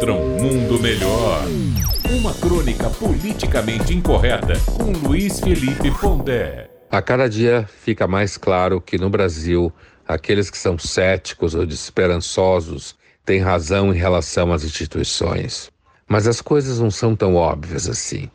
contra 0.00 0.14
um 0.14 0.28
mundo 0.30 0.80
melhor. 0.80 1.42
Uma 2.10 2.32
crônica 2.32 2.88
politicamente 2.88 3.92
incorreta 3.92 4.54
com 4.78 4.92
Luiz 4.92 5.40
Felipe 5.40 5.90
Pondé. 6.00 6.70
A 6.90 7.02
cada 7.02 7.28
dia 7.28 7.68
fica 7.82 8.06
mais 8.06 8.38
claro 8.38 8.80
que 8.80 8.96
no 8.96 9.10
Brasil, 9.10 9.70
aqueles 10.08 10.48
que 10.48 10.56
são 10.56 10.78
céticos 10.78 11.54
ou 11.54 11.66
desesperançosos 11.66 12.96
têm 13.26 13.40
razão 13.40 13.92
em 13.92 13.96
relação 13.98 14.54
às 14.54 14.64
instituições. 14.64 15.70
Mas 16.08 16.26
as 16.26 16.40
coisas 16.40 16.80
não 16.80 16.90
são 16.90 17.14
tão 17.14 17.34
óbvias 17.34 17.86
assim. 17.86 18.30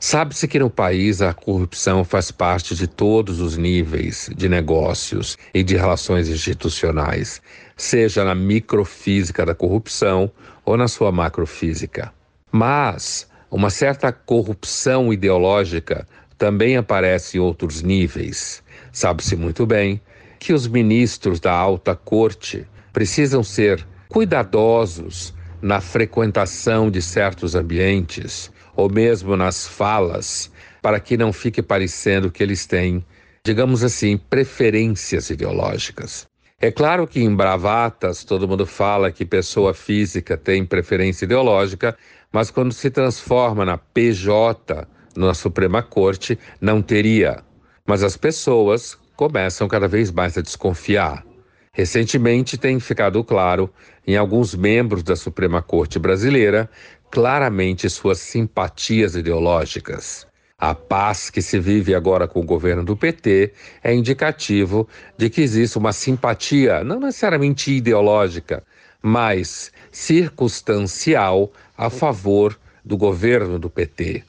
Sabe-se 0.00 0.46
que 0.46 0.60
no 0.60 0.70
país 0.70 1.20
a 1.20 1.34
corrupção 1.34 2.04
faz 2.04 2.30
parte 2.30 2.76
de 2.76 2.86
todos 2.86 3.40
os 3.40 3.56
níveis 3.56 4.30
de 4.36 4.48
negócios 4.48 5.36
e 5.52 5.64
de 5.64 5.76
relações 5.76 6.28
institucionais, 6.28 7.42
seja 7.76 8.22
na 8.22 8.36
microfísica 8.36 9.44
da 9.44 9.56
corrupção 9.56 10.30
ou 10.68 10.76
na 10.76 10.86
sua 10.86 11.10
macrofísica. 11.10 12.12
Mas 12.52 13.26
uma 13.50 13.70
certa 13.70 14.12
corrupção 14.12 15.10
ideológica 15.10 16.06
também 16.36 16.76
aparece 16.76 17.38
em 17.38 17.40
outros 17.40 17.80
níveis. 17.80 18.62
Sabe-se 18.92 19.34
muito 19.34 19.64
bem 19.64 19.98
que 20.38 20.52
os 20.52 20.68
ministros 20.68 21.40
da 21.40 21.52
alta 21.52 21.96
corte 21.96 22.66
precisam 22.92 23.42
ser 23.42 23.82
cuidadosos 24.10 25.32
na 25.62 25.80
frequentação 25.80 26.90
de 26.90 27.00
certos 27.00 27.54
ambientes 27.54 28.52
ou 28.76 28.90
mesmo 28.90 29.38
nas 29.38 29.66
falas, 29.66 30.52
para 30.82 31.00
que 31.00 31.16
não 31.16 31.32
fique 31.32 31.62
parecendo 31.62 32.30
que 32.30 32.42
eles 32.42 32.66
têm, 32.66 33.02
digamos 33.42 33.82
assim, 33.82 34.18
preferências 34.18 35.30
ideológicas. 35.30 36.27
É 36.60 36.72
claro 36.72 37.06
que 37.06 37.20
em 37.20 37.32
bravatas 37.32 38.24
todo 38.24 38.48
mundo 38.48 38.66
fala 38.66 39.12
que 39.12 39.24
pessoa 39.24 39.72
física 39.72 40.36
tem 40.36 40.64
preferência 40.64 41.24
ideológica, 41.24 41.96
mas 42.32 42.50
quando 42.50 42.72
se 42.72 42.90
transforma 42.90 43.64
na 43.64 43.78
PJ, 43.78 44.88
na 45.16 45.34
Suprema 45.34 45.84
Corte, 45.84 46.36
não 46.60 46.82
teria. 46.82 47.44
Mas 47.86 48.02
as 48.02 48.16
pessoas 48.16 48.98
começam 49.14 49.68
cada 49.68 49.86
vez 49.86 50.10
mais 50.10 50.36
a 50.36 50.42
desconfiar. 50.42 51.24
Recentemente 51.72 52.58
tem 52.58 52.80
ficado 52.80 53.22
claro 53.22 53.72
em 54.04 54.16
alguns 54.16 54.52
membros 54.52 55.04
da 55.04 55.14
Suprema 55.14 55.62
Corte 55.62 55.96
brasileira 55.96 56.68
claramente 57.08 57.88
suas 57.88 58.18
simpatias 58.18 59.14
ideológicas. 59.14 60.26
A 60.60 60.74
paz 60.74 61.30
que 61.30 61.40
se 61.40 61.60
vive 61.60 61.94
agora 61.94 62.26
com 62.26 62.40
o 62.40 62.44
governo 62.44 62.84
do 62.84 62.96
PT 62.96 63.52
é 63.80 63.94
indicativo 63.94 64.88
de 65.16 65.30
que 65.30 65.40
existe 65.40 65.78
uma 65.78 65.92
simpatia, 65.92 66.82
não 66.82 66.98
necessariamente 66.98 67.70
ideológica, 67.70 68.64
mas 69.00 69.70
circunstancial 69.92 71.52
a 71.76 71.88
favor 71.88 72.58
do 72.84 72.96
governo 72.96 73.56
do 73.56 73.70
PT. 73.70 74.24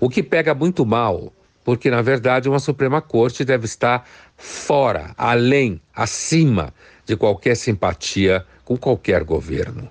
O 0.00 0.08
que 0.08 0.20
pega 0.20 0.52
muito 0.52 0.84
mal, 0.84 1.32
porque 1.62 1.88
na 1.88 2.02
verdade 2.02 2.48
uma 2.48 2.58
Suprema 2.58 3.00
Corte 3.00 3.44
deve 3.44 3.66
estar 3.66 4.04
fora, 4.36 5.14
além, 5.16 5.80
acima 5.94 6.74
de 7.06 7.16
qualquer 7.16 7.56
simpatia 7.56 8.44
com 8.64 8.76
qualquer 8.76 9.22
governo. 9.22 9.88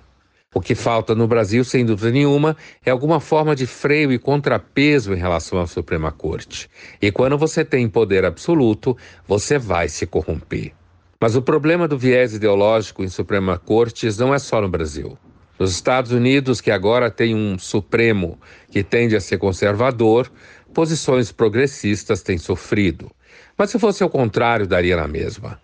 O 0.54 0.62
que 0.62 0.74
falta 0.74 1.14
no 1.14 1.28
Brasil, 1.28 1.62
sem 1.62 1.84
dúvida 1.84 2.10
nenhuma, 2.10 2.56
é 2.82 2.90
alguma 2.90 3.20
forma 3.20 3.54
de 3.54 3.66
freio 3.66 4.10
e 4.10 4.18
contrapeso 4.18 5.12
em 5.12 5.18
relação 5.18 5.60
à 5.60 5.66
Suprema 5.66 6.10
Corte. 6.10 6.70
E 7.02 7.12
quando 7.12 7.36
você 7.36 7.62
tem 7.62 7.86
poder 7.86 8.24
absoluto, 8.24 8.96
você 9.26 9.58
vai 9.58 9.90
se 9.90 10.06
corromper. 10.06 10.72
Mas 11.20 11.36
o 11.36 11.42
problema 11.42 11.86
do 11.86 11.98
viés 11.98 12.32
ideológico 12.32 13.04
em 13.04 13.08
Suprema 13.08 13.58
Cortes 13.58 14.16
não 14.16 14.34
é 14.34 14.38
só 14.38 14.58
no 14.62 14.70
Brasil. 14.70 15.18
Nos 15.58 15.70
Estados 15.70 16.12
Unidos, 16.12 16.62
que 16.62 16.70
agora 16.70 17.10
tem 17.10 17.34
um 17.34 17.58
Supremo 17.58 18.38
que 18.70 18.82
tende 18.82 19.14
a 19.14 19.20
ser 19.20 19.36
conservador, 19.36 20.32
posições 20.72 21.30
progressistas 21.30 22.22
têm 22.22 22.38
sofrido. 22.38 23.10
Mas 23.56 23.68
se 23.68 23.78
fosse 23.78 24.02
o 24.02 24.08
contrário, 24.08 24.66
daria 24.66 24.96
na 24.96 25.06
mesma. 25.06 25.60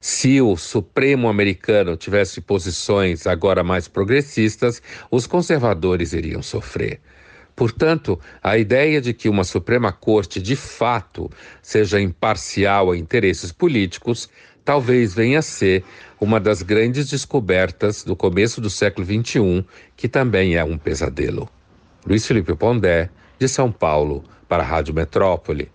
Se 0.00 0.40
o 0.40 0.56
Supremo 0.56 1.28
americano 1.28 1.96
tivesse 1.96 2.40
posições 2.40 3.26
agora 3.26 3.64
mais 3.64 3.88
progressistas, 3.88 4.80
os 5.10 5.26
conservadores 5.26 6.12
iriam 6.12 6.40
sofrer. 6.40 7.00
Portanto, 7.54 8.18
a 8.42 8.56
ideia 8.56 9.00
de 9.00 9.12
que 9.12 9.28
uma 9.28 9.42
Suprema 9.42 9.92
Corte 9.92 10.40
de 10.40 10.54
fato 10.54 11.28
seja 11.60 12.00
imparcial 12.00 12.92
a 12.92 12.96
interesses 12.96 13.50
políticos 13.50 14.30
talvez 14.64 15.14
venha 15.14 15.40
a 15.40 15.42
ser 15.42 15.84
uma 16.20 16.38
das 16.38 16.62
grandes 16.62 17.08
descobertas 17.08 18.04
do 18.04 18.14
começo 18.14 18.60
do 18.60 18.70
século 18.70 19.06
XXI, 19.06 19.64
que 19.96 20.08
também 20.08 20.56
é 20.56 20.62
um 20.62 20.78
pesadelo. 20.78 21.48
Luiz 22.06 22.26
Felipe 22.26 22.54
Pondé, 22.54 23.10
de 23.38 23.48
São 23.48 23.72
Paulo, 23.72 24.22
para 24.48 24.62
a 24.62 24.66
Rádio 24.66 24.94
Metrópole. 24.94 25.70